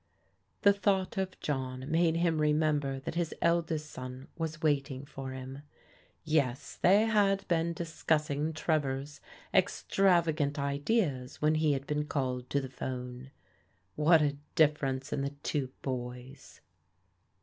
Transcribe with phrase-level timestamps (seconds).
[0.63, 5.29] The thought of John made him remember that his eld est son was waiting for
[5.29, 5.61] him.
[6.23, 9.21] Yes, they had been dis cussing Trevor's
[9.53, 13.29] extravagant ideas when he had been called to the 'phone.
[13.95, 16.61] What a difference in the two boys